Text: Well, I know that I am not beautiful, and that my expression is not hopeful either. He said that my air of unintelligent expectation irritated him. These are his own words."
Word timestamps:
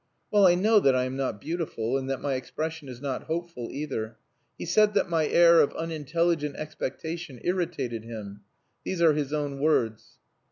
Well, 0.31 0.47
I 0.47 0.55
know 0.55 0.79
that 0.79 0.95
I 0.95 1.03
am 1.03 1.15
not 1.15 1.39
beautiful, 1.39 1.95
and 1.95 2.09
that 2.09 2.21
my 2.23 2.33
expression 2.33 2.89
is 2.89 3.01
not 3.01 3.25
hopeful 3.25 3.69
either. 3.71 4.17
He 4.57 4.65
said 4.65 4.95
that 4.95 5.11
my 5.11 5.27
air 5.27 5.59
of 5.61 5.73
unintelligent 5.75 6.55
expectation 6.55 7.39
irritated 7.43 8.03
him. 8.03 8.41
These 8.83 8.99
are 9.03 9.13
his 9.13 9.31
own 9.31 9.59
words." 9.59 10.17